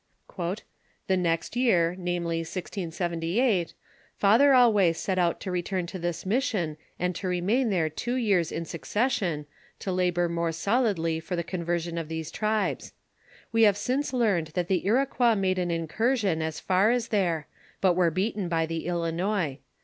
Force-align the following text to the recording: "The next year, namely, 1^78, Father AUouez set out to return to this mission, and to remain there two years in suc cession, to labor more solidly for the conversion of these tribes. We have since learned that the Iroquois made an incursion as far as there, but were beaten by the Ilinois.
"The 0.35 0.65
next 1.15 1.55
year, 1.55 1.95
namely, 1.95 2.41
1^78, 2.41 3.75
Father 4.15 4.49
AUouez 4.51 4.95
set 4.95 5.19
out 5.19 5.39
to 5.41 5.51
return 5.51 5.85
to 5.85 5.99
this 5.99 6.25
mission, 6.25 6.77
and 6.97 7.13
to 7.13 7.27
remain 7.27 7.69
there 7.69 7.87
two 7.87 8.15
years 8.15 8.51
in 8.51 8.65
suc 8.65 8.85
cession, 8.85 9.45
to 9.77 9.91
labor 9.91 10.27
more 10.27 10.51
solidly 10.51 11.19
for 11.19 11.35
the 11.35 11.43
conversion 11.43 11.99
of 11.99 12.07
these 12.09 12.31
tribes. 12.31 12.93
We 13.51 13.61
have 13.61 13.77
since 13.77 14.11
learned 14.11 14.47
that 14.55 14.69
the 14.69 14.87
Iroquois 14.87 15.35
made 15.35 15.59
an 15.59 15.69
incursion 15.69 16.41
as 16.41 16.59
far 16.59 16.89
as 16.89 17.09
there, 17.09 17.45
but 17.79 17.93
were 17.93 18.09
beaten 18.09 18.49
by 18.49 18.65
the 18.65 18.87
Ilinois. 18.87 19.59